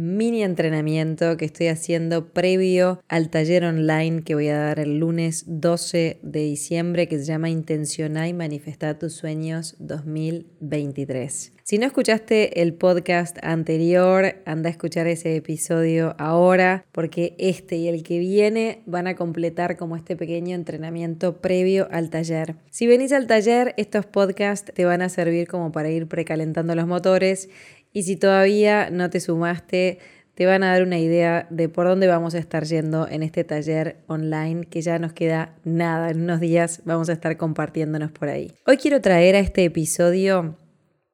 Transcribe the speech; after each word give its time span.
mini 0.00 0.42
entrenamiento 0.42 1.36
que 1.36 1.44
estoy 1.44 1.66
haciendo 1.66 2.32
previo 2.32 3.02
al 3.08 3.28
taller 3.28 3.64
online 3.64 4.22
que 4.22 4.34
voy 4.34 4.48
a 4.48 4.56
dar 4.56 4.78
el 4.78 4.98
lunes 4.98 5.44
12 5.46 6.20
de 6.22 6.40
diciembre 6.40 7.06
que 7.06 7.18
se 7.18 7.26
llama 7.26 7.50
Intencioná 7.50 8.26
y 8.26 8.32
Manifestar 8.32 8.98
tus 8.98 9.12
sueños 9.12 9.76
2023. 9.78 11.52
Si 11.70 11.78
no 11.78 11.86
escuchaste 11.86 12.62
el 12.62 12.74
podcast 12.74 13.38
anterior, 13.44 14.34
anda 14.44 14.68
a 14.68 14.72
escuchar 14.72 15.06
ese 15.06 15.36
episodio 15.36 16.16
ahora 16.18 16.84
porque 16.90 17.36
este 17.38 17.76
y 17.76 17.86
el 17.86 18.02
que 18.02 18.18
viene 18.18 18.82
van 18.86 19.06
a 19.06 19.14
completar 19.14 19.76
como 19.76 19.94
este 19.94 20.16
pequeño 20.16 20.56
entrenamiento 20.56 21.40
previo 21.40 21.86
al 21.92 22.10
taller. 22.10 22.56
Si 22.72 22.88
venís 22.88 23.12
al 23.12 23.28
taller, 23.28 23.72
estos 23.76 24.04
podcasts 24.04 24.72
te 24.74 24.84
van 24.84 25.00
a 25.00 25.08
servir 25.08 25.46
como 25.46 25.70
para 25.70 25.90
ir 25.90 26.08
precalentando 26.08 26.74
los 26.74 26.88
motores 26.88 27.48
y 27.92 28.02
si 28.02 28.16
todavía 28.16 28.90
no 28.90 29.08
te 29.08 29.20
sumaste, 29.20 30.00
te 30.34 30.46
van 30.46 30.64
a 30.64 30.72
dar 30.72 30.82
una 30.82 30.98
idea 30.98 31.46
de 31.50 31.68
por 31.68 31.86
dónde 31.86 32.08
vamos 32.08 32.34
a 32.34 32.38
estar 32.38 32.64
yendo 32.64 33.06
en 33.06 33.22
este 33.22 33.44
taller 33.44 33.98
online 34.08 34.64
que 34.64 34.82
ya 34.82 34.98
nos 34.98 35.12
queda 35.12 35.54
nada. 35.62 36.10
En 36.10 36.22
unos 36.22 36.40
días 36.40 36.82
vamos 36.84 37.08
a 37.10 37.12
estar 37.12 37.36
compartiéndonos 37.36 38.10
por 38.10 38.28
ahí. 38.28 38.50
Hoy 38.66 38.76
quiero 38.76 39.00
traer 39.00 39.36
a 39.36 39.38
este 39.38 39.62
episodio 39.62 40.56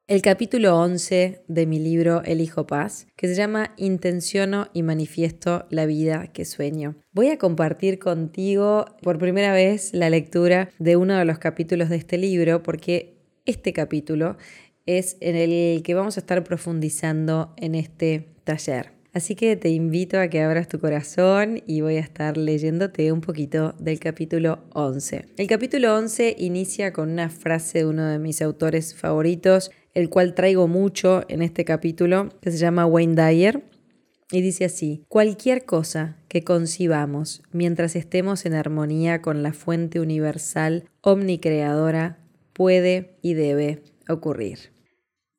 el 0.07 0.21
capítulo 0.21 0.79
11 0.79 1.41
de 1.49 1.65
mi 1.65 1.79
libro 1.79 2.21
El 2.23 2.39
Hijo 2.39 2.65
Paz, 2.65 3.07
que 3.17 3.27
se 3.27 3.35
llama 3.35 3.73
Intenciono 3.75 4.69
y 4.71 4.81
manifiesto 4.81 5.65
la 5.69 5.85
vida 5.85 6.27
que 6.27 6.45
sueño. 6.45 6.95
Voy 7.11 7.27
a 7.27 7.37
compartir 7.37 7.99
contigo 7.99 8.85
por 9.01 9.19
primera 9.19 9.51
vez 9.51 9.93
la 9.93 10.09
lectura 10.09 10.69
de 10.79 10.95
uno 10.95 11.17
de 11.17 11.25
los 11.25 11.39
capítulos 11.39 11.89
de 11.89 11.97
este 11.97 12.17
libro 12.17 12.63
porque 12.63 13.17
este 13.45 13.73
capítulo 13.73 14.37
es 14.85 15.17
en 15.19 15.35
el 15.35 15.83
que 15.83 15.93
vamos 15.93 16.15
a 16.15 16.21
estar 16.21 16.41
profundizando 16.45 17.53
en 17.57 17.75
este 17.75 18.29
taller. 18.45 18.97
Así 19.17 19.33
que 19.33 19.55
te 19.55 19.69
invito 19.69 20.19
a 20.19 20.27
que 20.27 20.43
abras 20.43 20.67
tu 20.67 20.79
corazón 20.79 21.63
y 21.65 21.81
voy 21.81 21.95
a 21.95 22.01
estar 22.01 22.37
leyéndote 22.37 23.11
un 23.11 23.19
poquito 23.19 23.73
del 23.79 23.99
capítulo 23.99 24.59
11. 24.73 25.25
El 25.37 25.47
capítulo 25.47 25.95
11 25.95 26.35
inicia 26.37 26.93
con 26.93 27.09
una 27.09 27.29
frase 27.29 27.79
de 27.79 27.85
uno 27.87 28.05
de 28.05 28.19
mis 28.19 28.43
autores 28.43 28.93
favoritos, 28.93 29.71
el 29.97 30.11
cual 30.11 30.35
traigo 30.35 30.67
mucho 30.67 31.23
en 31.27 31.41
este 31.41 31.65
capítulo, 31.65 32.29
que 32.39 32.51
se 32.51 32.59
llama 32.59 32.85
Wayne 32.85 33.15
Dyer. 33.15 33.63
Y 34.31 34.41
dice 34.41 34.65
así, 34.65 35.03
cualquier 35.07 35.65
cosa 35.65 36.17
que 36.27 36.43
concibamos 36.43 37.41
mientras 37.51 37.95
estemos 37.95 38.45
en 38.45 38.53
armonía 38.53 39.23
con 39.23 39.41
la 39.41 39.53
fuente 39.53 39.99
universal 39.99 40.83
omnicreadora 41.01 42.19
puede 42.53 43.17
y 43.23 43.33
debe 43.33 43.81
ocurrir. 44.07 44.71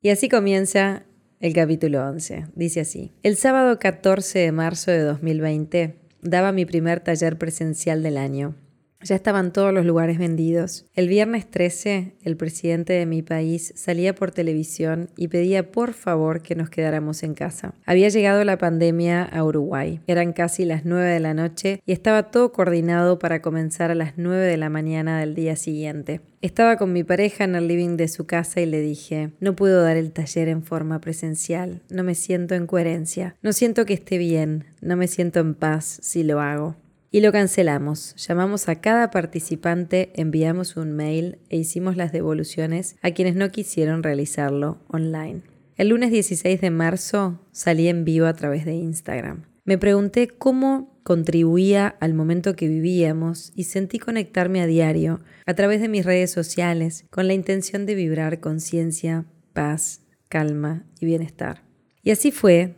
Y 0.03 0.09
así 0.09 0.29
comienza 0.29 1.05
el 1.39 1.53
capítulo 1.53 2.05
11. 2.05 2.47
Dice 2.56 2.81
así, 2.81 3.12
el 3.23 3.36
sábado 3.36 3.79
14 3.79 4.41
de 4.41 4.51
marzo 4.51 4.91
de 4.91 5.03
2020 5.03 5.95
daba 6.23 6.51
mi 6.51 6.64
primer 6.64 6.98
taller 6.98 7.39
presencial 7.39 8.03
del 8.03 8.17
año. 8.17 8.56
Ya 9.00 9.14
estaban 9.14 9.52
todos 9.52 9.72
los 9.72 9.86
lugares 9.86 10.18
vendidos. 10.18 10.84
El 10.92 11.06
viernes 11.06 11.48
13, 11.48 12.14
el 12.24 12.36
presidente 12.36 12.95
de 12.95 13.06
mi 13.06 13.23
país 13.23 13.73
salía 13.77 14.12
por 14.12 14.33
televisión 14.33 15.08
y 15.17 15.28
pedía 15.28 15.70
por 15.70 15.92
favor 15.92 16.42
que 16.42 16.56
nos 16.56 16.68
quedáramos 16.68 17.23
en 17.23 17.34
casa. 17.34 17.74
Había 17.86 18.08
llegado 18.08 18.42
la 18.42 18.58
pandemia 18.58 19.23
a 19.23 19.45
Uruguay. 19.45 20.00
Eran 20.08 20.33
casi 20.33 20.64
las 20.64 20.84
9 20.84 21.11
de 21.11 21.20
la 21.20 21.33
noche 21.33 21.80
y 21.86 21.92
estaba 21.92 22.33
todo 22.33 22.50
coordinado 22.50 23.20
para 23.20 23.40
comenzar 23.40 23.92
a 23.92 23.95
las 23.95 24.14
9 24.17 24.45
de 24.45 24.56
la 24.56 24.68
mañana 24.68 25.20
del 25.20 25.36
día 25.36 25.55
siguiente. 25.55 26.20
Estaba 26.42 26.77
con 26.77 26.92
mi 26.92 27.05
pareja 27.05 27.44
en 27.44 27.55
el 27.55 27.68
living 27.68 27.96
de 27.96 28.08
su 28.08 28.27
casa 28.27 28.61
y 28.61 28.67
le 28.67 28.80
dije, 28.80 29.30
no 29.39 29.55
puedo 29.55 29.80
dar 29.80 29.96
el 29.96 30.11
taller 30.11 30.48
en 30.48 30.64
forma 30.64 31.00
presencial, 31.00 31.83
no 31.89 32.02
me 32.02 32.17
siento 32.17 32.56
en 32.56 32.67
coherencia, 32.67 33.36
no 33.42 33.52
siento 33.52 33.86
que 33.86 33.94
esté 33.94 34.18
bien, 34.18 34.64
no 34.80 34.96
me 34.96 35.06
siento 35.06 35.39
en 35.39 35.55
paz 35.55 36.00
si 36.02 36.24
lo 36.24 36.40
hago. 36.40 36.74
Y 37.11 37.23
lo 37.23 37.33
cancelamos. 37.33 38.14
Llamamos 38.17 38.69
a 38.69 38.80
cada 38.80 39.11
participante, 39.11 40.13
enviamos 40.14 40.77
un 40.77 40.92
mail 40.92 41.39
e 41.48 41.57
hicimos 41.57 41.96
las 41.96 42.13
devoluciones 42.13 42.96
a 43.01 43.13
quienes 43.13 43.35
no 43.35 43.51
quisieron 43.51 44.02
realizarlo 44.02 44.79
online. 44.89 45.42
El 45.77 45.89
lunes 45.89 46.11
16 46.11 46.61
de 46.61 46.70
marzo 46.70 47.41
salí 47.51 47.89
en 47.89 48.05
vivo 48.05 48.27
a 48.27 48.35
través 48.35 48.67
de 48.67 48.74
Instagram. 48.74 49.45
Me 49.64 49.79
pregunté 49.79 50.29
cómo 50.29 50.98
contribuía 51.02 51.89
al 52.01 52.13
momento 52.13 52.57
que 52.57 52.68
vivíamos 52.68 53.52
y 53.55 53.64
sentí 53.64 53.98
conectarme 53.98 54.61
a 54.61 54.67
diario 54.67 55.20
a 55.47 55.55
través 55.55 55.80
de 55.80 55.89
mis 55.89 56.05
redes 56.05 56.30
sociales 56.30 57.07
con 57.11 57.27
la 57.27 57.35
intención 57.35 57.86
de 57.86 57.95
vibrar 57.95 58.41
conciencia, 58.41 59.24
paz, 59.55 60.02
calma 60.29 60.85
y 61.01 61.07
bienestar. 61.07 61.63
Y 62.02 62.11
así 62.11 62.33
fue 62.33 62.74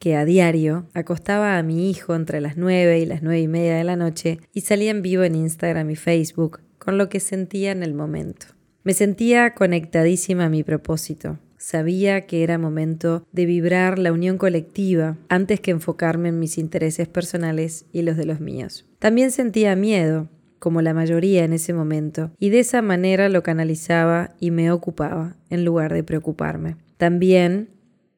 que 0.00 0.16
a 0.16 0.24
diario 0.24 0.86
acostaba 0.94 1.58
a 1.58 1.62
mi 1.62 1.90
hijo 1.90 2.14
entre 2.16 2.40
las 2.40 2.56
9 2.56 3.00
y 3.00 3.06
las 3.06 3.22
nueve 3.22 3.42
y 3.42 3.48
media 3.48 3.76
de 3.76 3.84
la 3.84 3.96
noche 3.96 4.40
y 4.52 4.62
salía 4.62 4.90
en 4.90 5.02
vivo 5.02 5.22
en 5.24 5.34
Instagram 5.34 5.90
y 5.90 5.96
Facebook 5.96 6.60
con 6.78 6.96
lo 6.96 7.10
que 7.10 7.20
sentía 7.20 7.70
en 7.70 7.82
el 7.82 7.92
momento. 7.92 8.46
Me 8.82 8.94
sentía 8.94 9.52
conectadísima 9.52 10.46
a 10.46 10.48
mi 10.48 10.64
propósito. 10.64 11.38
Sabía 11.58 12.22
que 12.22 12.42
era 12.42 12.56
momento 12.56 13.26
de 13.30 13.44
vibrar 13.44 13.98
la 13.98 14.10
unión 14.10 14.38
colectiva 14.38 15.18
antes 15.28 15.60
que 15.60 15.70
enfocarme 15.70 16.30
en 16.30 16.40
mis 16.40 16.56
intereses 16.56 17.06
personales 17.06 17.84
y 17.92 18.00
los 18.00 18.16
de 18.16 18.24
los 18.24 18.40
míos. 18.40 18.86
También 18.98 19.30
sentía 19.30 19.76
miedo, 19.76 20.30
como 20.58 20.80
la 20.80 20.94
mayoría 20.94 21.44
en 21.44 21.52
ese 21.52 21.74
momento, 21.74 22.30
y 22.38 22.48
de 22.48 22.60
esa 22.60 22.80
manera 22.80 23.28
lo 23.28 23.42
canalizaba 23.42 24.34
y 24.40 24.50
me 24.50 24.72
ocupaba 24.72 25.36
en 25.50 25.66
lugar 25.66 25.92
de 25.92 26.02
preocuparme. 26.02 26.76
También 26.96 27.68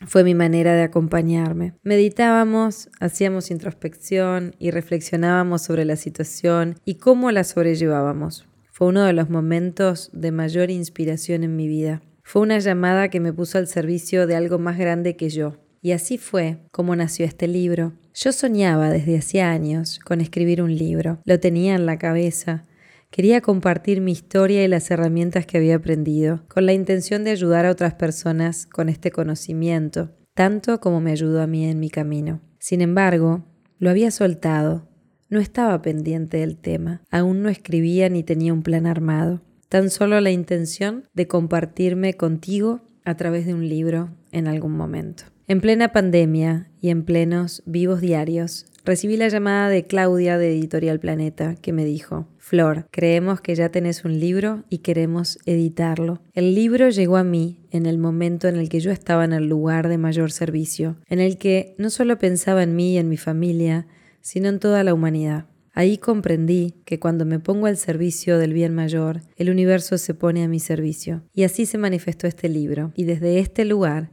fue 0.06 0.24
mi 0.24 0.34
manera 0.34 0.74
de 0.74 0.82
acompañarme. 0.82 1.74
Meditábamos, 1.82 2.88
hacíamos 3.00 3.50
introspección 3.50 4.54
y 4.58 4.70
reflexionábamos 4.70 5.62
sobre 5.62 5.84
la 5.84 5.96
situación 5.96 6.76
y 6.84 6.96
cómo 6.96 7.30
la 7.30 7.44
sobrellevábamos. 7.44 8.46
Fue 8.70 8.88
uno 8.88 9.04
de 9.04 9.12
los 9.12 9.30
momentos 9.30 10.10
de 10.12 10.32
mayor 10.32 10.70
inspiración 10.70 11.44
en 11.44 11.56
mi 11.56 11.68
vida. 11.68 12.02
Fue 12.22 12.42
una 12.42 12.58
llamada 12.58 13.08
que 13.08 13.20
me 13.20 13.32
puso 13.32 13.58
al 13.58 13.66
servicio 13.66 14.26
de 14.26 14.36
algo 14.36 14.58
más 14.58 14.78
grande 14.78 15.16
que 15.16 15.28
yo. 15.28 15.56
Y 15.82 15.92
así 15.92 16.16
fue 16.16 16.58
como 16.70 16.94
nació 16.94 17.26
este 17.26 17.48
libro. 17.48 17.92
Yo 18.14 18.32
soñaba 18.32 18.88
desde 18.88 19.18
hacía 19.18 19.50
años 19.50 19.98
con 19.98 20.20
escribir 20.20 20.62
un 20.62 20.74
libro. 20.76 21.20
Lo 21.24 21.40
tenía 21.40 21.74
en 21.74 21.86
la 21.86 21.98
cabeza, 21.98 22.64
Quería 23.12 23.42
compartir 23.42 24.00
mi 24.00 24.10
historia 24.10 24.64
y 24.64 24.68
las 24.68 24.90
herramientas 24.90 25.44
que 25.44 25.58
había 25.58 25.76
aprendido, 25.76 26.44
con 26.48 26.64
la 26.64 26.72
intención 26.72 27.24
de 27.24 27.30
ayudar 27.30 27.66
a 27.66 27.70
otras 27.70 27.92
personas 27.92 28.64
con 28.64 28.88
este 28.88 29.10
conocimiento, 29.10 30.16
tanto 30.32 30.80
como 30.80 31.02
me 31.02 31.12
ayudó 31.12 31.42
a 31.42 31.46
mí 31.46 31.66
en 31.66 31.78
mi 31.78 31.90
camino. 31.90 32.40
Sin 32.58 32.80
embargo, 32.80 33.44
lo 33.78 33.90
había 33.90 34.10
soltado, 34.10 34.88
no 35.28 35.40
estaba 35.40 35.82
pendiente 35.82 36.38
del 36.38 36.56
tema, 36.56 37.02
aún 37.10 37.42
no 37.42 37.50
escribía 37.50 38.08
ni 38.08 38.22
tenía 38.22 38.54
un 38.54 38.62
plan 38.62 38.86
armado, 38.86 39.42
tan 39.68 39.90
solo 39.90 40.18
la 40.22 40.30
intención 40.30 41.06
de 41.12 41.28
compartirme 41.28 42.14
contigo 42.14 42.80
a 43.04 43.14
través 43.18 43.44
de 43.44 43.52
un 43.52 43.68
libro 43.68 44.08
en 44.30 44.48
algún 44.48 44.72
momento. 44.72 45.24
En 45.48 45.60
plena 45.60 45.92
pandemia 45.92 46.70
y 46.80 46.88
en 46.88 47.04
plenos 47.04 47.62
vivos 47.66 48.00
diarios, 48.00 48.71
recibí 48.84 49.16
la 49.16 49.28
llamada 49.28 49.68
de 49.68 49.84
Claudia 49.84 50.38
de 50.38 50.50
Editorial 50.50 51.00
Planeta 51.00 51.56
que 51.56 51.72
me 51.72 51.84
dijo, 51.84 52.28
Flor, 52.38 52.86
creemos 52.90 53.40
que 53.40 53.54
ya 53.54 53.68
tenés 53.68 54.04
un 54.04 54.18
libro 54.18 54.64
y 54.68 54.78
queremos 54.78 55.38
editarlo. 55.46 56.20
El 56.32 56.54
libro 56.54 56.90
llegó 56.90 57.16
a 57.16 57.24
mí 57.24 57.60
en 57.70 57.86
el 57.86 57.98
momento 57.98 58.48
en 58.48 58.56
el 58.56 58.68
que 58.68 58.80
yo 58.80 58.90
estaba 58.90 59.24
en 59.24 59.32
el 59.32 59.48
lugar 59.48 59.88
de 59.88 59.98
mayor 59.98 60.32
servicio, 60.32 60.96
en 61.06 61.20
el 61.20 61.38
que 61.38 61.74
no 61.78 61.90
solo 61.90 62.18
pensaba 62.18 62.62
en 62.62 62.76
mí 62.76 62.94
y 62.94 62.98
en 62.98 63.08
mi 63.08 63.16
familia, 63.16 63.86
sino 64.20 64.48
en 64.48 64.58
toda 64.58 64.84
la 64.84 64.94
humanidad. 64.94 65.46
Ahí 65.74 65.96
comprendí 65.96 66.74
que 66.84 66.98
cuando 66.98 67.24
me 67.24 67.38
pongo 67.38 67.66
al 67.66 67.78
servicio 67.78 68.38
del 68.38 68.52
bien 68.52 68.74
mayor, 68.74 69.22
el 69.36 69.48
universo 69.48 69.96
se 69.96 70.12
pone 70.12 70.44
a 70.44 70.48
mi 70.48 70.60
servicio. 70.60 71.22
Y 71.32 71.44
así 71.44 71.64
se 71.64 71.78
manifestó 71.78 72.26
este 72.26 72.50
libro. 72.50 72.92
Y 72.94 73.04
desde 73.04 73.38
este 73.38 73.64
lugar 73.64 74.10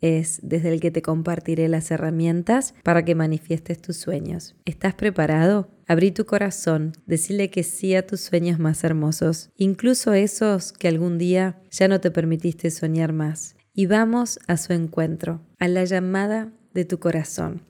es 0.00 0.40
desde 0.42 0.72
el 0.72 0.80
que 0.80 0.90
te 0.90 1.02
compartiré 1.02 1.68
las 1.68 1.90
herramientas 1.90 2.74
para 2.82 3.04
que 3.04 3.14
manifiestes 3.14 3.80
tus 3.80 3.96
sueños. 3.96 4.56
¿Estás 4.64 4.94
preparado? 4.94 5.68
Abrí 5.86 6.10
tu 6.10 6.24
corazón, 6.24 6.92
decirle 7.06 7.50
que 7.50 7.62
sí 7.62 7.94
a 7.94 8.06
tus 8.06 8.20
sueños 8.20 8.58
más 8.58 8.84
hermosos, 8.84 9.50
incluso 9.56 10.12
esos 10.12 10.72
que 10.72 10.88
algún 10.88 11.18
día 11.18 11.60
ya 11.70 11.88
no 11.88 12.00
te 12.00 12.10
permitiste 12.10 12.70
soñar 12.70 13.12
más. 13.12 13.56
Y 13.72 13.86
vamos 13.86 14.38
a 14.46 14.56
su 14.56 14.72
encuentro, 14.72 15.40
a 15.58 15.68
la 15.68 15.84
llamada 15.84 16.52
de 16.74 16.84
tu 16.84 16.98
corazón. 16.98 17.62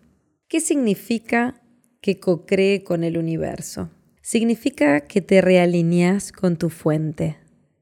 ¿Qué 0.49 0.61
significa 0.61 1.61
que 2.01 2.19
co-cree 2.19 2.83
con 2.83 3.05
el 3.05 3.19
universo. 3.19 3.91
Significa 4.23 5.01
que 5.01 5.21
te 5.21 5.41
realineas 5.41 6.33
con 6.33 6.57
tu 6.57 6.71
fuente 6.71 7.37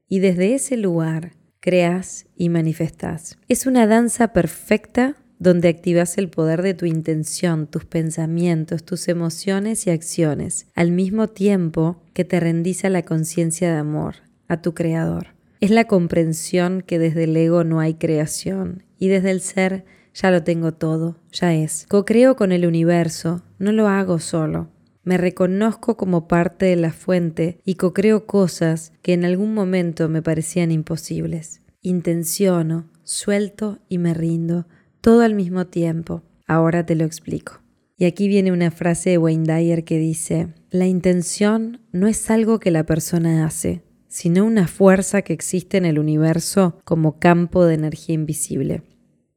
y 0.07 0.19
desde 0.19 0.55
ese 0.55 0.77
lugar 0.77 1.33
creas 1.59 2.25
y 2.35 2.49
manifestas. 2.49 3.37
Es 3.47 3.65
una 3.65 3.87
danza 3.87 4.33
perfecta 4.33 5.15
donde 5.39 5.69
activas 5.69 6.17
el 6.17 6.29
poder 6.29 6.61
de 6.61 6.73
tu 6.73 6.85
intención, 6.85 7.65
tus 7.67 7.85
pensamientos, 7.85 8.83
tus 8.83 9.07
emociones 9.07 9.87
y 9.87 9.89
acciones, 9.89 10.67
al 10.75 10.91
mismo 10.91 11.27
tiempo 11.27 12.01
que 12.13 12.25
te 12.25 12.39
rendís 12.39 12.83
a 12.83 12.89
la 12.89 13.03
conciencia 13.03 13.71
de 13.71 13.77
amor, 13.77 14.15
a 14.49 14.61
tu 14.61 14.73
creador. 14.73 15.27
Es 15.61 15.71
la 15.71 15.85
comprensión 15.85 16.81
que 16.81 16.99
desde 16.99 17.23
el 17.23 17.35
ego 17.35 17.63
no 17.63 17.79
hay 17.79 17.95
creación 17.95 18.83
y 18.97 19.07
desde 19.07 19.31
el 19.31 19.41
ser 19.41 19.85
ya 20.13 20.31
lo 20.31 20.43
tengo 20.43 20.73
todo, 20.73 21.17
ya 21.31 21.53
es. 21.53 21.85
Co-creo 21.87 22.35
con 22.35 22.51
el 22.51 22.65
universo, 22.65 23.43
no 23.57 23.71
lo 23.71 23.87
hago 23.87 24.19
solo. 24.19 24.69
Me 25.09 25.17
reconozco 25.17 25.97
como 25.97 26.27
parte 26.27 26.67
de 26.67 26.75
la 26.75 26.91
fuente 26.91 27.61
y 27.65 27.77
co-creo 27.77 28.27
cosas 28.27 28.93
que 29.01 29.13
en 29.13 29.25
algún 29.25 29.55
momento 29.55 30.07
me 30.07 30.21
parecían 30.21 30.71
imposibles. 30.71 31.63
Intenciono, 31.81 32.91
suelto 33.01 33.79
y 33.89 33.97
me 33.97 34.13
rindo, 34.13 34.67
todo 35.01 35.21
al 35.21 35.33
mismo 35.33 35.65
tiempo. 35.65 36.21
Ahora 36.45 36.85
te 36.85 36.93
lo 36.93 37.05
explico. 37.05 37.63
Y 37.97 38.05
aquí 38.05 38.27
viene 38.27 38.51
una 38.51 38.69
frase 38.69 39.09
de 39.09 39.17
Wayne 39.17 39.51
Dyer 39.51 39.83
que 39.83 39.97
dice, 39.97 40.53
la 40.69 40.85
intención 40.85 41.81
no 41.91 42.05
es 42.05 42.29
algo 42.29 42.59
que 42.59 42.69
la 42.69 42.85
persona 42.85 43.47
hace, 43.47 43.81
sino 44.07 44.45
una 44.45 44.67
fuerza 44.67 45.23
que 45.23 45.33
existe 45.33 45.77
en 45.77 45.85
el 45.85 45.97
universo 45.97 46.81
como 46.85 47.17
campo 47.17 47.65
de 47.65 47.73
energía 47.73 48.13
invisible. 48.13 48.83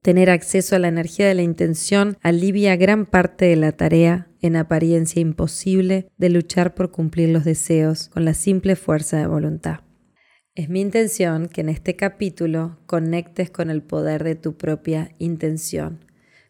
Tener 0.03 0.29
acceso 0.29 0.77
a 0.77 0.81
la 0.81 0.89
energía 0.89 1.27
de 1.29 1.35
la 1.35 1.43
intención 1.43 2.19
alivia 2.21 2.77
gran 2.77 3.07
parte 3.07 3.47
de 3.47 3.57
la 3.57 3.73
tarea, 3.73 4.29
en 4.43 4.57
apariencia 4.57 5.21
imposible, 5.21 6.09
de 6.19 6.29
luchar 6.29 6.75
por 6.75 6.91
cumplir 6.91 7.31
los 7.31 7.45
deseos 7.45 8.11
con 8.11 8.25
la 8.25 8.35
simple 8.35 8.77
fuerza 8.77 9.17
de 9.17 9.27
voluntad. 9.27 9.81
Es 10.55 10.69
mi 10.69 10.83
intención 10.83 11.49
que 11.49 11.63
en 11.63 11.71
este 11.71 11.97
capítulo 11.97 12.79
conectes 12.85 13.51
con 13.51 13.71
el 13.71 13.83
poder 13.83 14.23
de 14.23 14.35
tu 14.35 14.59
propia 14.59 15.15
intención, 15.19 16.05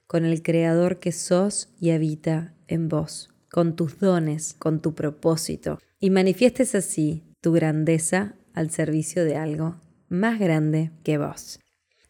con 0.08 0.24
el 0.24 0.42
creador 0.42 0.98
que 0.98 1.12
sos 1.12 1.72
y 1.78 1.90
habita 1.90 2.54
en 2.66 2.88
vos, 2.88 3.28
con 3.48 3.76
tus 3.76 4.00
dones, 4.00 4.54
con 4.58 4.82
tu 4.82 4.94
propósito, 4.94 5.78
y 6.00 6.10
manifiestes 6.10 6.74
así 6.74 7.22
tu 7.40 7.52
grandeza 7.52 8.34
al 8.54 8.70
servicio 8.70 9.24
de 9.24 9.36
algo 9.36 9.76
más 10.08 10.40
grande 10.40 10.90
que 11.04 11.18
vos. 11.18 11.60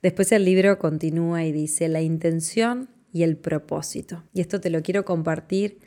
Después 0.00 0.32
el 0.32 0.44
libro 0.44 0.78
continúa 0.78 1.44
y 1.44 1.52
dice 1.52 1.88
la 1.88 2.00
intención 2.00 2.88
y 3.12 3.22
el 3.22 3.36
propósito. 3.36 4.24
Y 4.32 4.40
esto 4.40 4.60
te 4.60 4.70
lo 4.70 4.82
quiero 4.82 5.04
compartir 5.04 5.78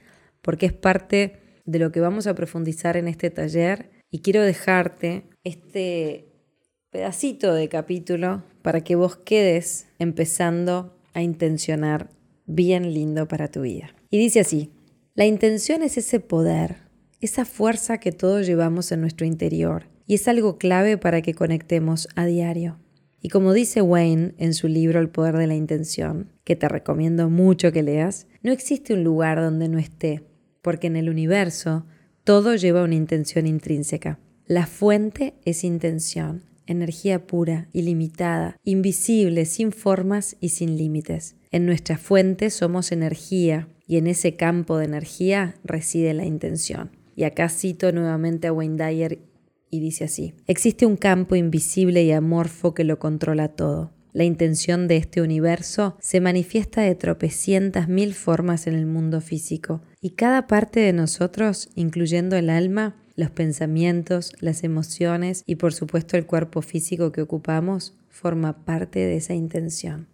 porque 0.41 0.67
es 0.67 0.73
parte 0.73 1.39
de 1.65 1.79
lo 1.79 1.91
que 1.91 1.99
vamos 1.99 2.27
a 2.27 2.35
profundizar 2.35 2.95
en 2.97 3.07
este 3.07 3.31
taller 3.31 3.89
y 4.11 4.19
quiero 4.19 4.43
dejarte 4.43 5.25
este 5.43 6.27
pedacito 6.91 7.53
de 7.53 7.67
capítulo 7.67 8.43
para 8.61 8.81
que 8.81 8.95
vos 8.95 9.17
quedes 9.17 9.87
empezando 9.99 10.95
a 11.13 11.21
intencionar 11.21 12.09
bien 12.45 12.93
lindo 12.93 13.27
para 13.27 13.49
tu 13.49 13.61
vida. 13.61 13.95
Y 14.09 14.19
dice 14.19 14.39
así, 14.39 14.71
la 15.15 15.25
intención 15.25 15.81
es 15.81 15.97
ese 15.97 16.19
poder, 16.19 16.77
esa 17.21 17.45
fuerza 17.45 17.99
que 17.99 18.11
todos 18.11 18.45
llevamos 18.45 18.91
en 18.91 19.01
nuestro 19.01 19.25
interior 19.25 19.87
y 20.05 20.15
es 20.15 20.27
algo 20.27 20.57
clave 20.57 20.97
para 20.97 21.21
que 21.21 21.33
conectemos 21.33 22.07
a 22.15 22.25
diario. 22.25 22.79
Y 23.25 23.29
como 23.29 23.53
dice 23.53 23.81
Wayne 23.81 24.35
en 24.37 24.53
su 24.53 24.67
libro 24.67 24.99
El 24.99 25.09
poder 25.09 25.35
de 25.35 25.47
la 25.47 25.55
intención, 25.55 26.29
que 26.43 26.55
te 26.55 26.69
recomiendo 26.69 27.27
mucho 27.27 27.71
que 27.71 27.81
leas, 27.81 28.27
no 28.43 28.51
existe 28.51 28.93
un 28.93 29.03
lugar 29.03 29.41
donde 29.41 29.67
no 29.67 29.79
esté, 29.79 30.21
porque 30.61 30.85
en 30.85 30.95
el 30.95 31.09
universo 31.09 31.87
todo 32.23 32.53
lleva 32.53 32.83
una 32.83 32.93
intención 32.93 33.47
intrínseca. 33.47 34.19
La 34.45 34.67
fuente 34.67 35.33
es 35.43 35.63
intención, 35.63 36.43
energía 36.67 37.25
pura, 37.25 37.67
ilimitada, 37.73 38.57
invisible, 38.63 39.45
sin 39.45 39.71
formas 39.71 40.37
y 40.39 40.49
sin 40.49 40.77
límites. 40.77 41.35
En 41.49 41.65
nuestra 41.65 41.97
fuente 41.97 42.51
somos 42.51 42.91
energía 42.91 43.67
y 43.87 43.97
en 43.97 44.05
ese 44.05 44.35
campo 44.35 44.77
de 44.77 44.85
energía 44.85 45.55
reside 45.63 46.13
la 46.13 46.25
intención. 46.25 46.91
Y 47.15 47.23
acá 47.23 47.49
cito 47.49 47.91
nuevamente 47.91 48.45
a 48.45 48.53
Wayne 48.53 48.85
Dyer 48.85 49.17
y 49.75 49.79
dice 49.79 50.05
así, 50.05 50.33
existe 50.47 50.85
un 50.85 50.95
campo 50.95 51.35
invisible 51.35 52.03
y 52.03 52.11
amorfo 52.11 52.73
que 52.73 52.83
lo 52.83 52.99
controla 52.99 53.49
todo. 53.49 53.91
La 54.13 54.23
intención 54.23 54.87
de 54.87 54.95
este 54.95 55.21
universo 55.21 55.97
se 55.99 56.21
manifiesta 56.21 56.81
de 56.81 56.95
tropecientas 56.95 57.89
mil 57.89 58.13
formas 58.13 58.65
en 58.65 58.75
el 58.75 58.85
mundo 58.85 59.19
físico 59.19 59.81
y 59.99 60.11
cada 60.11 60.47
parte 60.47 60.79
de 60.79 60.93
nosotros, 60.93 61.69
incluyendo 61.75 62.37
el 62.37 62.49
alma, 62.49 62.95
los 63.17 63.31
pensamientos, 63.31 64.33
las 64.39 64.63
emociones 64.63 65.43
y 65.45 65.55
por 65.55 65.73
supuesto 65.73 66.15
el 66.15 66.25
cuerpo 66.25 66.61
físico 66.61 67.11
que 67.11 67.21
ocupamos, 67.21 67.97
forma 68.09 68.63
parte 68.63 68.99
de 68.99 69.17
esa 69.17 69.33
intención. 69.33 70.07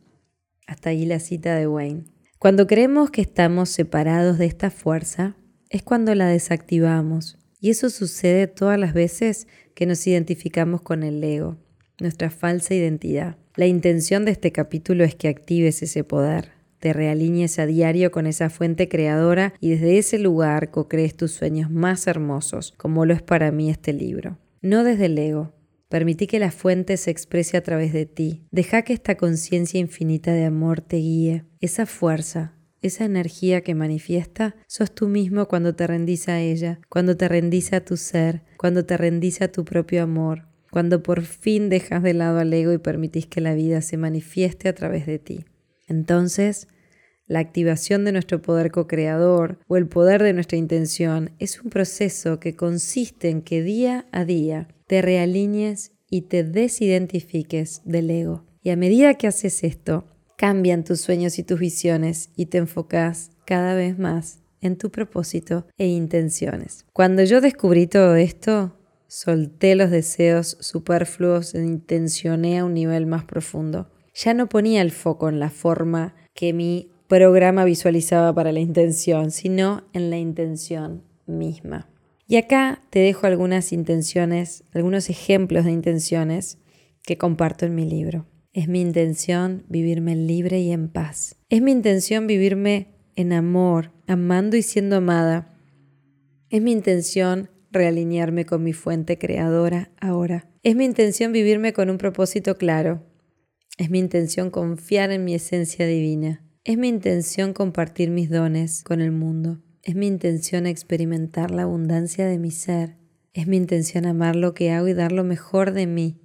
Hasta 0.65 0.89
ahí 0.89 1.05
la 1.05 1.19
cita 1.19 1.55
de 1.55 1.67
Wayne. 1.67 2.05
Cuando 2.39 2.65
creemos 2.65 3.11
que 3.11 3.21
estamos 3.21 3.69
separados 3.69 4.39
de 4.39 4.47
esta 4.47 4.71
fuerza, 4.71 5.35
es 5.69 5.83
cuando 5.83 6.15
la 6.15 6.25
desactivamos 6.25 7.37
y 7.61 7.69
eso 7.69 7.89
sucede 7.89 8.47
todas 8.47 8.77
las 8.77 8.93
veces 8.93 9.47
que 9.73 9.85
nos 9.85 10.05
identificamos 10.05 10.81
con 10.81 11.03
el 11.03 11.23
ego, 11.23 11.57
nuestra 11.99 12.29
falsa 12.29 12.73
identidad. 12.73 13.37
La 13.55 13.67
intención 13.67 14.25
de 14.25 14.31
este 14.31 14.51
capítulo 14.51 15.05
es 15.05 15.15
que 15.15 15.29
actives 15.29 15.81
ese 15.83 16.03
poder, 16.03 16.49
te 16.79 16.93
realinees 16.93 17.59
a 17.59 17.67
diario 17.67 18.09
con 18.09 18.25
esa 18.25 18.49
fuente 18.49 18.89
creadora 18.89 19.53
y 19.59 19.69
desde 19.69 19.99
ese 19.99 20.17
lugar 20.17 20.71
co-crees 20.71 21.15
tus 21.15 21.31
sueños 21.31 21.69
más 21.69 22.07
hermosos, 22.07 22.73
como 22.75 23.05
lo 23.05 23.13
es 23.13 23.21
para 23.21 23.51
mí 23.51 23.69
este 23.69 23.93
libro. 23.93 24.39
No 24.61 24.83
desde 24.83 25.05
el 25.05 25.17
ego. 25.17 25.53
Permití 25.89 26.25
que 26.25 26.39
la 26.39 26.51
fuente 26.51 26.97
se 26.97 27.11
exprese 27.11 27.57
a 27.57 27.61
través 27.61 27.93
de 27.93 28.07
ti. 28.07 28.45
Deja 28.49 28.81
que 28.81 28.93
esta 28.93 29.15
conciencia 29.15 29.79
infinita 29.79 30.33
de 30.33 30.45
amor 30.45 30.81
te 30.81 30.97
guíe. 30.97 31.43
Esa 31.59 31.85
fuerza, 31.85 32.55
esa 32.81 33.05
energía 33.05 33.61
que 33.61 33.75
manifiesta, 33.75 34.55
sos 34.67 34.93
tú 34.93 35.07
mismo 35.07 35.47
cuando 35.47 35.75
te 35.75 35.87
rendís 35.87 36.27
a 36.27 36.39
ella, 36.39 36.79
cuando 36.89 37.15
te 37.15 37.27
rendís 37.27 37.73
a 37.73 37.81
tu 37.81 37.97
ser, 37.97 38.43
cuando 38.57 38.85
te 38.85 38.97
rendís 38.97 39.41
a 39.41 39.49
tu 39.49 39.65
propio 39.65 40.03
amor, 40.03 40.47
cuando 40.71 41.03
por 41.03 41.21
fin 41.21 41.69
dejas 41.69 42.01
de 42.01 42.13
lado 42.13 42.39
al 42.39 42.53
ego 42.53 42.73
y 42.73 42.77
permitís 42.77 43.27
que 43.27 43.41
la 43.41 43.53
vida 43.53 43.81
se 43.81 43.97
manifieste 43.97 44.69
a 44.69 44.73
través 44.73 45.05
de 45.05 45.19
ti. 45.19 45.45
Entonces, 45.87 46.67
la 47.27 47.39
activación 47.39 48.03
de 48.03 48.11
nuestro 48.11 48.41
poder 48.41 48.71
co-creador 48.71 49.59
o 49.67 49.77
el 49.77 49.87
poder 49.87 50.21
de 50.23 50.33
nuestra 50.33 50.57
intención 50.57 51.31
es 51.39 51.61
un 51.61 51.69
proceso 51.69 52.39
que 52.39 52.55
consiste 52.55 53.29
en 53.29 53.41
que 53.41 53.61
día 53.61 54.05
a 54.11 54.25
día 54.25 54.67
te 54.87 55.01
realinees 55.01 55.93
y 56.09 56.23
te 56.23 56.43
desidentifiques 56.43 57.81
del 57.85 58.09
ego. 58.09 58.45
Y 58.61 58.69
a 58.69 58.75
medida 58.75 59.13
que 59.13 59.27
haces 59.27 59.63
esto, 59.63 60.05
cambian 60.41 60.83
tus 60.83 61.01
sueños 61.01 61.37
y 61.37 61.43
tus 61.43 61.59
visiones 61.59 62.31
y 62.35 62.47
te 62.47 62.57
enfocas 62.57 63.29
cada 63.45 63.75
vez 63.75 63.99
más 63.99 64.39
en 64.59 64.75
tu 64.75 64.89
propósito 64.89 65.67
e 65.77 65.85
intenciones. 65.85 66.83
Cuando 66.93 67.23
yo 67.23 67.41
descubrí 67.41 67.85
todo 67.85 68.15
esto, 68.15 68.75
solté 69.05 69.75
los 69.75 69.91
deseos 69.91 70.57
superfluos 70.59 71.53
e 71.53 71.63
intencioné 71.63 72.57
a 72.57 72.65
un 72.65 72.73
nivel 72.73 73.05
más 73.05 73.23
profundo. 73.23 73.91
Ya 74.15 74.33
no 74.33 74.49
ponía 74.49 74.81
el 74.81 74.89
foco 74.89 75.29
en 75.29 75.39
la 75.39 75.51
forma 75.51 76.15
que 76.33 76.53
mi 76.53 76.89
programa 77.07 77.63
visualizaba 77.63 78.33
para 78.33 78.51
la 78.51 78.61
intención, 78.61 79.29
sino 79.29 79.83
en 79.93 80.09
la 80.09 80.17
intención 80.17 81.03
misma. 81.27 81.87
Y 82.27 82.37
acá 82.37 82.81
te 82.89 82.97
dejo 82.97 83.27
algunas 83.27 83.71
intenciones, 83.71 84.63
algunos 84.73 85.11
ejemplos 85.11 85.65
de 85.65 85.71
intenciones 85.71 86.57
que 87.03 87.19
comparto 87.19 87.67
en 87.67 87.75
mi 87.75 87.87
libro. 87.87 88.25
Es 88.53 88.67
mi 88.67 88.81
intención 88.81 89.63
vivirme 89.69 90.13
libre 90.13 90.59
y 90.59 90.71
en 90.71 90.89
paz. 90.89 91.37
Es 91.47 91.61
mi 91.61 91.71
intención 91.71 92.27
vivirme 92.27 92.89
en 93.15 93.31
amor, 93.31 93.93
amando 94.07 94.57
y 94.57 94.61
siendo 94.61 94.97
amada. 94.97 95.57
Es 96.49 96.61
mi 96.61 96.73
intención 96.73 97.49
realinearme 97.71 98.45
con 98.45 98.61
mi 98.61 98.73
fuente 98.73 99.17
creadora 99.17 99.91
ahora. 100.01 100.49
Es 100.63 100.75
mi 100.75 100.83
intención 100.83 101.31
vivirme 101.31 101.71
con 101.71 101.89
un 101.89 101.97
propósito 101.97 102.57
claro. 102.57 103.05
Es 103.77 103.89
mi 103.89 103.99
intención 103.99 104.49
confiar 104.49 105.11
en 105.11 105.23
mi 105.23 105.33
esencia 105.33 105.87
divina. 105.87 106.45
Es 106.65 106.77
mi 106.77 106.89
intención 106.89 107.53
compartir 107.53 108.09
mis 108.09 108.29
dones 108.29 108.83
con 108.83 108.99
el 108.99 109.13
mundo. 109.13 109.61
Es 109.81 109.95
mi 109.95 110.07
intención 110.07 110.67
experimentar 110.67 111.51
la 111.51 111.63
abundancia 111.63 112.27
de 112.27 112.37
mi 112.37 112.51
ser. 112.51 112.97
Es 113.33 113.47
mi 113.47 113.55
intención 113.55 114.05
amar 114.05 114.35
lo 114.35 114.53
que 114.53 114.71
hago 114.71 114.89
y 114.89 114.93
dar 114.93 115.13
lo 115.13 115.23
mejor 115.23 115.71
de 115.71 115.87
mí. 115.87 116.20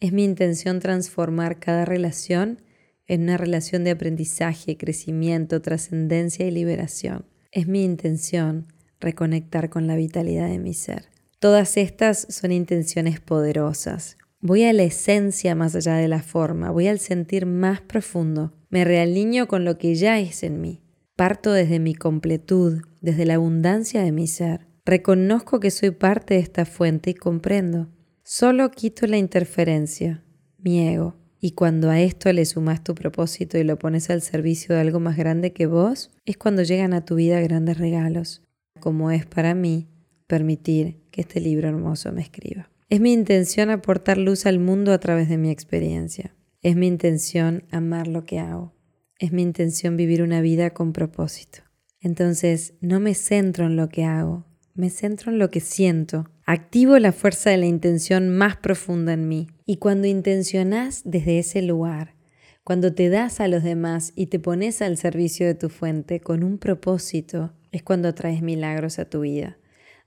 Es 0.00 0.12
mi 0.12 0.24
intención 0.24 0.80
transformar 0.80 1.58
cada 1.58 1.84
relación 1.84 2.62
en 3.06 3.22
una 3.22 3.36
relación 3.36 3.84
de 3.84 3.90
aprendizaje, 3.90 4.76
crecimiento, 4.76 5.60
trascendencia 5.60 6.46
y 6.46 6.50
liberación. 6.50 7.26
Es 7.52 7.66
mi 7.66 7.84
intención 7.84 8.72
reconectar 9.00 9.70
con 9.70 9.86
la 9.86 9.96
vitalidad 9.96 10.48
de 10.48 10.58
mi 10.58 10.74
ser. 10.74 11.06
Todas 11.38 11.76
estas 11.76 12.26
son 12.30 12.52
intenciones 12.52 13.20
poderosas. 13.20 14.16
Voy 14.40 14.64
a 14.64 14.72
la 14.72 14.82
esencia 14.82 15.54
más 15.54 15.74
allá 15.74 15.94
de 15.96 16.08
la 16.08 16.22
forma, 16.22 16.70
voy 16.70 16.88
al 16.88 16.98
sentir 16.98 17.46
más 17.46 17.80
profundo. 17.80 18.52
Me 18.70 18.84
realineo 18.84 19.46
con 19.46 19.64
lo 19.64 19.78
que 19.78 19.94
ya 19.94 20.18
es 20.20 20.42
en 20.42 20.60
mí. 20.60 20.82
Parto 21.16 21.52
desde 21.52 21.78
mi 21.78 21.94
completud, 21.94 22.82
desde 23.00 23.24
la 23.24 23.34
abundancia 23.34 24.02
de 24.02 24.12
mi 24.12 24.26
ser. 24.26 24.66
Reconozco 24.84 25.60
que 25.60 25.70
soy 25.70 25.92
parte 25.92 26.34
de 26.34 26.40
esta 26.40 26.64
fuente 26.66 27.10
y 27.10 27.14
comprendo. 27.14 27.88
Solo 28.26 28.70
quito 28.70 29.06
la 29.06 29.18
interferencia, 29.18 30.24
mi 30.56 30.88
ego. 30.88 31.14
Y 31.40 31.50
cuando 31.50 31.90
a 31.90 32.00
esto 32.00 32.32
le 32.32 32.46
sumas 32.46 32.82
tu 32.82 32.94
propósito 32.94 33.58
y 33.58 33.64
lo 33.64 33.78
pones 33.78 34.08
al 34.08 34.22
servicio 34.22 34.74
de 34.74 34.80
algo 34.80 34.98
más 34.98 35.18
grande 35.18 35.52
que 35.52 35.66
vos, 35.66 36.10
es 36.24 36.38
cuando 36.38 36.62
llegan 36.62 36.94
a 36.94 37.04
tu 37.04 37.16
vida 37.16 37.38
grandes 37.40 37.76
regalos, 37.76 38.42
como 38.80 39.10
es 39.10 39.26
para 39.26 39.54
mí 39.54 39.88
permitir 40.26 41.02
que 41.10 41.20
este 41.20 41.38
libro 41.38 41.68
hermoso 41.68 42.12
me 42.12 42.22
escriba. 42.22 42.70
Es 42.88 42.98
mi 42.98 43.12
intención 43.12 43.68
aportar 43.68 44.16
luz 44.16 44.46
al 44.46 44.58
mundo 44.58 44.94
a 44.94 44.98
través 44.98 45.28
de 45.28 45.36
mi 45.36 45.50
experiencia. 45.50 46.34
Es 46.62 46.76
mi 46.76 46.86
intención 46.86 47.64
amar 47.70 48.08
lo 48.08 48.24
que 48.24 48.38
hago. 48.38 48.72
Es 49.18 49.32
mi 49.32 49.42
intención 49.42 49.98
vivir 49.98 50.22
una 50.22 50.40
vida 50.40 50.70
con 50.70 50.94
propósito. 50.94 51.58
Entonces, 52.00 52.72
no 52.80 53.00
me 53.00 53.12
centro 53.12 53.66
en 53.66 53.76
lo 53.76 53.90
que 53.90 54.04
hago, 54.04 54.46
me 54.72 54.88
centro 54.88 55.30
en 55.30 55.38
lo 55.38 55.50
que 55.50 55.60
siento. 55.60 56.30
Activo 56.46 56.98
la 56.98 57.12
fuerza 57.12 57.48
de 57.48 57.56
la 57.56 57.64
intención 57.64 58.28
más 58.28 58.58
profunda 58.58 59.14
en 59.14 59.28
mí. 59.28 59.46
Y 59.64 59.78
cuando 59.78 60.08
intencionás 60.08 61.00
desde 61.06 61.38
ese 61.38 61.62
lugar, 61.62 62.16
cuando 62.64 62.92
te 62.94 63.08
das 63.08 63.40
a 63.40 63.48
los 63.48 63.62
demás 63.62 64.12
y 64.14 64.26
te 64.26 64.38
pones 64.38 64.82
al 64.82 64.98
servicio 64.98 65.46
de 65.46 65.54
tu 65.54 65.70
fuente 65.70 66.20
con 66.20 66.44
un 66.44 66.58
propósito, 66.58 67.54
es 67.72 67.82
cuando 67.82 68.14
traes 68.14 68.42
milagros 68.42 68.98
a 68.98 69.08
tu 69.08 69.20
vida. 69.20 69.56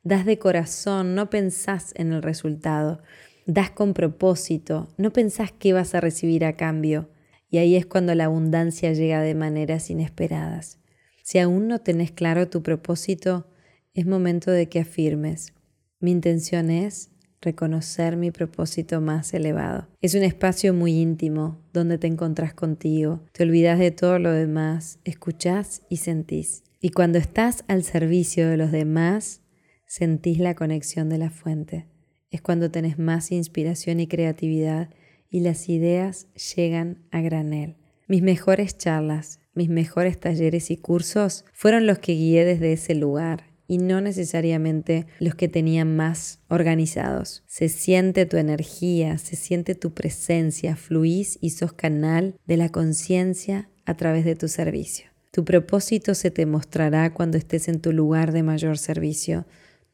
Das 0.03 0.27
de 0.27 0.37
corazón, 0.37 1.15
no 1.15 1.31
pensás 1.31 1.91
en 1.95 2.13
el 2.13 2.21
resultado. 2.21 3.01
Das 3.47 3.71
con 3.71 3.95
propósito, 3.95 4.89
no 4.97 5.11
pensás 5.11 5.51
qué 5.51 5.73
vas 5.73 5.95
a 5.95 6.01
recibir 6.01 6.45
a 6.45 6.55
cambio. 6.55 7.09
Y 7.49 7.57
ahí 7.57 7.75
es 7.75 7.87
cuando 7.87 8.13
la 8.13 8.25
abundancia 8.25 8.93
llega 8.93 9.21
de 9.21 9.33
maneras 9.33 9.89
inesperadas. 9.89 10.77
Si 11.23 11.39
aún 11.39 11.67
no 11.67 11.79
tenés 11.79 12.11
claro 12.11 12.47
tu 12.47 12.61
propósito, 12.61 13.47
es 13.95 14.05
momento 14.05 14.51
de 14.51 14.69
que 14.69 14.81
afirmes. 14.81 15.56
Mi 15.99 16.11
intención 16.11 16.69
es 16.69 17.09
reconocer 17.41 18.17
mi 18.17 18.29
propósito 18.29 19.01
más 19.01 19.33
elevado. 19.33 19.87
Es 19.99 20.13
un 20.13 20.21
espacio 20.21 20.71
muy 20.71 20.93
íntimo 20.93 21.59
donde 21.73 21.97
te 21.97 22.05
encontrás 22.05 22.53
contigo, 22.53 23.23
te 23.31 23.43
olvidas 23.43 23.79
de 23.79 23.89
todo 23.89 24.19
lo 24.19 24.31
demás, 24.31 24.99
escuchás 25.05 25.81
y 25.89 25.97
sentís. 25.97 26.63
Y 26.81 26.89
cuando 26.89 27.17
estás 27.17 27.63
al 27.67 27.83
servicio 27.83 28.47
de 28.47 28.57
los 28.57 28.71
demás, 28.71 29.41
sentís 29.87 30.37
la 30.37 30.53
conexión 30.53 31.09
de 31.09 31.17
la 31.17 31.31
fuente. 31.31 31.87
Es 32.29 32.43
cuando 32.43 32.69
tenés 32.69 32.99
más 32.99 33.31
inspiración 33.31 33.99
y 33.99 34.05
creatividad 34.05 34.91
y 35.31 35.39
las 35.39 35.67
ideas 35.67 36.27
llegan 36.55 37.07
a 37.09 37.21
granel. 37.21 37.75
Mis 38.07 38.21
mejores 38.21 38.77
charlas, 38.77 39.39
mis 39.55 39.69
mejores 39.69 40.19
talleres 40.19 40.69
y 40.69 40.77
cursos 40.77 41.43
fueron 41.53 41.87
los 41.87 41.97
que 41.97 42.13
guié 42.13 42.45
desde 42.45 42.73
ese 42.73 42.93
lugar 42.93 43.46
y 43.67 43.77
no 43.77 44.01
necesariamente 44.01 45.07
los 45.19 45.35
que 45.35 45.47
tenían 45.47 45.95
más 45.95 46.39
organizados. 46.47 47.43
Se 47.47 47.69
siente 47.69 48.25
tu 48.25 48.37
energía, 48.37 49.17
se 49.17 49.35
siente 49.35 49.75
tu 49.75 49.93
presencia, 49.93 50.75
fluís 50.75 51.37
y 51.41 51.51
sos 51.51 51.73
canal 51.73 52.35
de 52.45 52.57
la 52.57 52.69
conciencia 52.69 53.69
a 53.85 53.95
través 53.95 54.25
de 54.25 54.35
tu 54.35 54.47
servicio. 54.47 55.09
Tu 55.31 55.45
propósito 55.45 56.15
se 56.15 56.31
te 56.31 56.45
mostrará 56.45 57.13
cuando 57.13 57.37
estés 57.37 57.67
en 57.67 57.79
tu 57.79 57.91
lugar 57.91 58.31
de 58.31 58.43
mayor 58.43 58.77
servicio. 58.77 59.45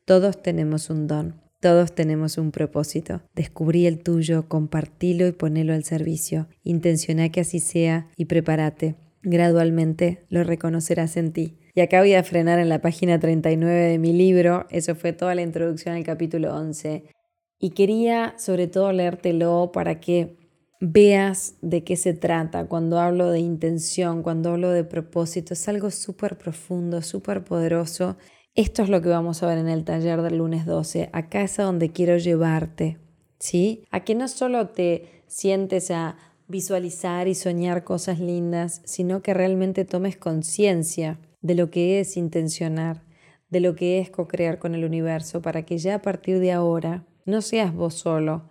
Todos 0.05 0.41
tenemos 0.41 0.89
un 0.89 1.07
don, 1.07 1.41
todos 1.63 1.95
tenemos 1.95 2.37
un 2.37 2.51
propósito. 2.51 3.21
Descubrí 3.35 3.85
el 3.85 3.99
tuyo, 3.99 4.47
compartilo 4.49 5.27
y 5.27 5.31
ponelo 5.31 5.73
al 5.73 5.83
servicio. 5.85 6.47
Intenciona 6.63 7.29
que 7.29 7.41
así 7.41 7.59
sea 7.59 8.09
y 8.17 8.25
prepárate. 8.25 8.95
Gradualmente 9.21 10.25
lo 10.29 10.43
reconocerás 10.43 11.15
en 11.15 11.31
ti. 11.31 11.57
Y 11.75 11.81
acá 11.81 12.01
voy 12.01 12.13
a 12.13 12.23
frenar 12.23 12.59
en 12.59 12.69
la 12.69 12.81
página 12.81 13.19
39 13.19 13.73
de 13.73 13.97
mi 13.97 14.13
libro. 14.13 14.67
Eso 14.69 14.93
fue 14.93 15.11
toda 15.11 15.33
la 15.33 15.41
introducción 15.41 15.95
al 15.95 16.03
capítulo 16.03 16.55
11. 16.55 17.05
Y 17.59 17.71
quería 17.71 18.35
sobre 18.37 18.67
todo 18.67 18.91
leértelo 18.91 19.71
para 19.73 19.99
que 19.99 20.37
veas 20.79 21.55
de 21.61 21.83
qué 21.83 21.95
se 21.95 22.13
trata 22.13 22.67
cuando 22.67 22.99
hablo 22.99 23.31
de 23.31 23.39
intención, 23.39 24.21
cuando 24.21 24.51
hablo 24.51 24.69
de 24.69 24.83
propósito. 24.83 25.55
Es 25.55 25.67
algo 25.67 25.89
súper 25.89 26.37
profundo, 26.37 27.01
súper 27.01 27.43
poderoso. 27.43 28.17
Esto 28.53 28.83
es 28.83 28.89
lo 28.89 29.01
que 29.01 29.09
vamos 29.09 29.41
a 29.41 29.47
ver 29.47 29.57
en 29.57 29.69
el 29.69 29.83
taller 29.83 30.21
del 30.21 30.37
lunes 30.37 30.67
12. 30.67 31.09
Acá 31.11 31.41
es 31.41 31.57
a 31.57 31.63
donde 31.63 31.89
quiero 31.89 32.17
llevarte, 32.17 32.99
¿sí? 33.39 33.83
A 33.89 34.01
que 34.03 34.13
no 34.13 34.27
solo 34.27 34.67
te 34.67 35.23
sientes 35.25 35.89
a 35.89 36.17
visualizar 36.47 37.27
y 37.27 37.33
soñar 37.33 37.83
cosas 37.83 38.19
lindas, 38.19 38.83
sino 38.85 39.23
que 39.23 39.33
realmente 39.33 39.85
tomes 39.85 40.17
conciencia 40.17 41.17
de 41.43 41.53
lo 41.53 41.69
que 41.69 41.99
es 41.99 42.17
intencionar, 42.17 43.03
de 43.49 43.59
lo 43.59 43.75
que 43.75 43.99
es 43.99 44.09
co-crear 44.09 44.57
con 44.57 44.73
el 44.73 44.85
universo, 44.85 45.43
para 45.43 45.63
que 45.63 45.77
ya 45.77 45.95
a 45.95 46.01
partir 46.01 46.39
de 46.39 46.51
ahora 46.51 47.05
no 47.25 47.43
seas 47.43 47.75
vos 47.75 47.93
solo 47.93 48.49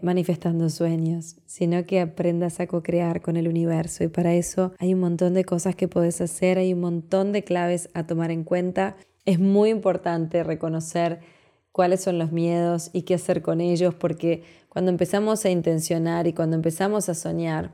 manifestando 0.00 0.70
sueños, 0.70 1.40
sino 1.46 1.84
que 1.84 2.00
aprendas 2.00 2.60
a 2.60 2.68
co-crear 2.68 3.20
con 3.20 3.36
el 3.36 3.48
universo. 3.48 4.04
Y 4.04 4.08
para 4.08 4.34
eso 4.34 4.72
hay 4.78 4.94
un 4.94 5.00
montón 5.00 5.34
de 5.34 5.44
cosas 5.44 5.74
que 5.74 5.88
puedes 5.88 6.20
hacer, 6.20 6.58
hay 6.58 6.72
un 6.72 6.80
montón 6.80 7.32
de 7.32 7.42
claves 7.42 7.88
a 7.94 8.06
tomar 8.06 8.30
en 8.30 8.44
cuenta. 8.44 8.96
Es 9.24 9.40
muy 9.40 9.70
importante 9.70 10.44
reconocer 10.44 11.20
cuáles 11.72 12.02
son 12.02 12.18
los 12.18 12.30
miedos 12.30 12.90
y 12.92 13.02
qué 13.02 13.14
hacer 13.14 13.42
con 13.42 13.60
ellos, 13.60 13.94
porque 13.94 14.42
cuando 14.68 14.90
empezamos 14.90 15.44
a 15.44 15.50
intencionar 15.50 16.26
y 16.26 16.32
cuando 16.32 16.56
empezamos 16.56 17.08
a 17.08 17.14
soñar, 17.14 17.72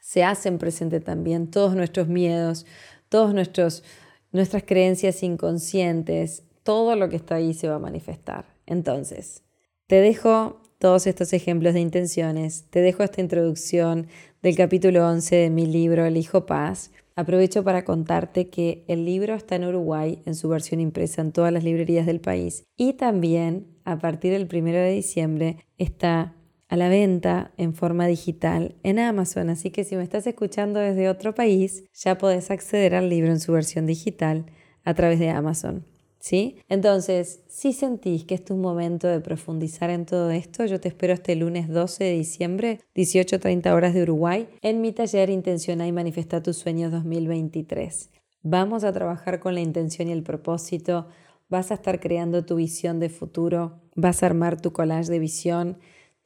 se 0.00 0.24
hacen 0.24 0.56
presente 0.56 1.00
también 1.00 1.50
todos 1.50 1.74
nuestros 1.74 2.08
miedos, 2.08 2.64
todas 3.08 3.34
nuestras 3.34 4.62
creencias 4.64 5.22
inconscientes, 5.22 6.44
todo 6.62 6.96
lo 6.96 7.08
que 7.08 7.16
está 7.16 7.36
ahí 7.36 7.54
se 7.54 7.68
va 7.68 7.76
a 7.76 7.80
manifestar. 7.80 8.44
Entonces, 8.66 9.42
te 9.86 9.96
dejo 9.96 10.60
todos 10.78 11.06
estos 11.06 11.32
ejemplos 11.32 11.74
de 11.74 11.80
intenciones, 11.80 12.66
te 12.70 12.80
dejo 12.80 13.02
esta 13.02 13.20
introducción 13.20 14.06
del 14.42 14.56
capítulo 14.56 15.06
11 15.08 15.34
de 15.34 15.50
mi 15.50 15.66
libro 15.66 16.04
El 16.04 16.16
Hijo 16.16 16.46
Paz. 16.46 16.92
Aprovecho 17.16 17.64
para 17.64 17.84
contarte 17.84 18.48
que 18.48 18.84
el 18.86 19.04
libro 19.04 19.34
está 19.34 19.56
en 19.56 19.64
Uruguay 19.64 20.22
en 20.24 20.36
su 20.36 20.48
versión 20.48 20.80
impresa 20.80 21.20
en 21.20 21.32
todas 21.32 21.52
las 21.52 21.64
librerías 21.64 22.06
del 22.06 22.20
país 22.20 22.64
y 22.76 22.92
también 22.92 23.66
a 23.84 23.98
partir 23.98 24.32
del 24.32 24.48
1 24.52 24.70
de 24.70 24.92
diciembre 24.92 25.56
está 25.78 26.36
a 26.68 26.76
la 26.76 26.88
venta 26.88 27.52
en 27.56 27.74
forma 27.74 28.06
digital 28.06 28.76
en 28.82 28.98
Amazon, 28.98 29.50
así 29.50 29.70
que 29.70 29.84
si 29.84 29.96
me 29.96 30.02
estás 30.02 30.26
escuchando 30.26 30.80
desde 30.80 31.08
otro 31.08 31.34
país, 31.34 31.84
ya 31.94 32.18
podés 32.18 32.50
acceder 32.50 32.94
al 32.94 33.08
libro 33.08 33.30
en 33.30 33.40
su 33.40 33.52
versión 33.52 33.86
digital 33.86 34.46
a 34.84 34.94
través 34.94 35.18
de 35.18 35.30
Amazon. 35.30 35.84
¿Sí? 36.20 36.56
Entonces, 36.68 37.44
si 37.46 37.72
sentís 37.72 38.24
que 38.24 38.34
es 38.34 38.44
tu 38.44 38.56
momento 38.56 39.06
de 39.06 39.20
profundizar 39.20 39.88
en 39.88 40.04
todo 40.04 40.30
esto, 40.30 40.66
yo 40.66 40.80
te 40.80 40.88
espero 40.88 41.14
este 41.14 41.36
lunes 41.36 41.68
12 41.68 42.04
de 42.04 42.12
diciembre, 42.12 42.80
18.30 42.96 43.72
horas 43.72 43.94
de 43.94 44.02
Uruguay, 44.02 44.48
en 44.60 44.80
mi 44.80 44.92
taller 44.92 45.30
Intenciona 45.30 45.86
y 45.86 45.92
Manifesta 45.92 46.42
tus 46.42 46.56
sueños 46.56 46.90
2023. 46.90 48.10
Vamos 48.42 48.82
a 48.82 48.92
trabajar 48.92 49.38
con 49.38 49.54
la 49.54 49.60
intención 49.60 50.08
y 50.08 50.12
el 50.12 50.24
propósito, 50.24 51.06
vas 51.48 51.70
a 51.70 51.74
estar 51.74 52.00
creando 52.00 52.44
tu 52.44 52.56
visión 52.56 52.98
de 52.98 53.10
futuro, 53.10 53.80
vas 53.94 54.22
a 54.22 54.26
armar 54.26 54.60
tu 54.60 54.72
collage 54.72 55.10
de 55.10 55.18
visión, 55.20 55.78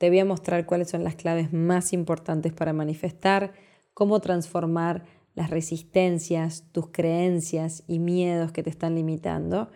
te 0.02 0.08
voy 0.08 0.18
a 0.18 0.24
mostrar 0.24 0.66
cuáles 0.66 0.90
son 0.90 1.04
las 1.04 1.14
claves 1.14 1.52
más 1.52 1.92
importantes 1.92 2.52
para 2.52 2.72
manifestar, 2.72 3.52
cómo 3.94 4.18
transformar 4.18 5.04
las 5.36 5.48
resistencias, 5.48 6.64
tus 6.72 6.88
creencias 6.88 7.84
y 7.86 8.00
miedos 8.00 8.50
que 8.50 8.64
te 8.64 8.70
están 8.70 8.96
limitando, 8.96 9.70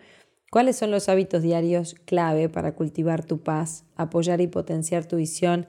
cuáles 0.51 0.75
son 0.75 0.91
los 0.91 1.07
hábitos 1.07 1.43
diarios 1.43 1.95
clave 2.03 2.49
para 2.49 2.75
cultivar 2.75 3.23
tu 3.23 3.39
paz, 3.39 3.85
apoyar 3.95 4.41
y 4.41 4.47
potenciar 4.47 5.05
tu 5.05 5.15
visión 5.15 5.65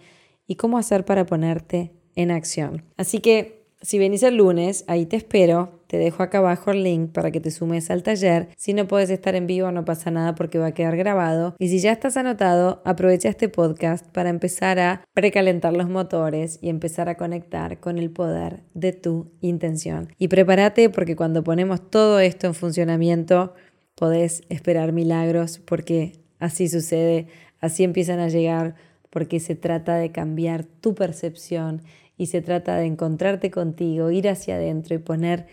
y 0.48 0.56
cómo 0.56 0.76
hacer 0.76 1.04
para 1.04 1.24
ponerte 1.24 1.92
en 2.16 2.32
acción. 2.32 2.82
Así 2.96 3.20
que 3.20 3.64
si 3.80 4.00
venís 4.00 4.24
el 4.24 4.38
lunes, 4.38 4.84
ahí 4.88 5.06
te 5.06 5.14
espero. 5.14 5.77
Te 5.88 5.96
dejo 5.96 6.22
acá 6.22 6.38
abajo 6.38 6.70
el 6.70 6.84
link 6.84 7.12
para 7.12 7.30
que 7.30 7.40
te 7.40 7.50
sumes 7.50 7.90
al 7.90 8.02
taller. 8.02 8.50
Si 8.58 8.74
no 8.74 8.86
puedes 8.86 9.08
estar 9.08 9.34
en 9.34 9.46
vivo, 9.46 9.72
no 9.72 9.86
pasa 9.86 10.10
nada 10.10 10.34
porque 10.34 10.58
va 10.58 10.66
a 10.66 10.74
quedar 10.74 10.98
grabado. 10.98 11.56
Y 11.58 11.68
si 11.68 11.78
ya 11.80 11.92
estás 11.92 12.18
anotado, 12.18 12.82
aprovecha 12.84 13.30
este 13.30 13.48
podcast 13.48 14.06
para 14.08 14.28
empezar 14.28 14.78
a 14.80 15.02
precalentar 15.14 15.72
los 15.72 15.88
motores 15.88 16.58
y 16.60 16.68
empezar 16.68 17.08
a 17.08 17.16
conectar 17.16 17.80
con 17.80 17.96
el 17.96 18.10
poder 18.10 18.60
de 18.74 18.92
tu 18.92 19.32
intención. 19.40 20.08
Y 20.18 20.28
prepárate 20.28 20.90
porque 20.90 21.16
cuando 21.16 21.42
ponemos 21.42 21.90
todo 21.90 22.20
esto 22.20 22.46
en 22.46 22.54
funcionamiento, 22.54 23.54
podés 23.94 24.42
esperar 24.50 24.92
milagros 24.92 25.58
porque 25.58 26.20
así 26.38 26.68
sucede, 26.68 27.28
así 27.60 27.82
empiezan 27.82 28.20
a 28.20 28.28
llegar 28.28 28.74
porque 29.08 29.40
se 29.40 29.54
trata 29.54 29.96
de 29.96 30.12
cambiar 30.12 30.64
tu 30.64 30.94
percepción 30.94 31.80
y 32.18 32.26
se 32.26 32.42
trata 32.42 32.76
de 32.76 32.84
encontrarte 32.84 33.50
contigo, 33.50 34.10
ir 34.10 34.28
hacia 34.28 34.56
adentro 34.56 34.94
y 34.94 34.98
poner 34.98 35.46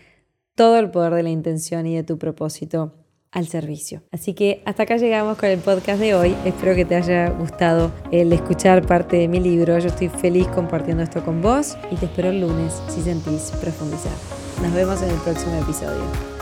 todo 0.56 0.78
el 0.78 0.90
poder 0.90 1.14
de 1.14 1.22
la 1.22 1.30
intención 1.30 1.86
y 1.86 1.94
de 1.94 2.02
tu 2.02 2.18
propósito 2.18 2.94
al 3.30 3.46
servicio. 3.46 4.02
Así 4.10 4.32
que 4.32 4.62
hasta 4.64 4.84
acá 4.84 4.96
llegamos 4.96 5.36
con 5.36 5.50
el 5.50 5.58
podcast 5.58 6.00
de 6.00 6.14
hoy. 6.14 6.34
Espero 6.46 6.74
que 6.74 6.86
te 6.86 6.96
haya 6.96 7.28
gustado 7.28 7.92
el 8.10 8.32
escuchar 8.32 8.86
parte 8.86 9.18
de 9.18 9.28
mi 9.28 9.38
libro. 9.38 9.78
Yo 9.78 9.88
estoy 9.88 10.08
feliz 10.08 10.48
compartiendo 10.48 11.02
esto 11.02 11.22
con 11.22 11.42
vos 11.42 11.76
y 11.90 11.96
te 11.96 12.06
espero 12.06 12.30
el 12.30 12.40
lunes 12.40 12.82
si 12.88 13.02
sentís 13.02 13.52
profundizar. 13.60 14.16
Nos 14.62 14.72
vemos 14.72 15.02
en 15.02 15.10
el 15.10 15.18
próximo 15.18 15.54
episodio. 15.56 16.35